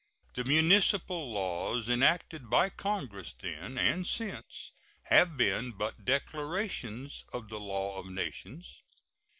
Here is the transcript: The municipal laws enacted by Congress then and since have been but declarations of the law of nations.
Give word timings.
The 0.33 0.43
municipal 0.43 1.31
laws 1.31 1.87
enacted 1.87 2.49
by 2.49 2.71
Congress 2.71 3.33
then 3.39 3.77
and 3.77 4.07
since 4.07 4.71
have 5.03 5.37
been 5.37 5.73
but 5.73 6.05
declarations 6.05 7.23
of 7.31 7.49
the 7.49 7.59
law 7.59 7.99
of 7.99 8.07
nations. 8.07 8.81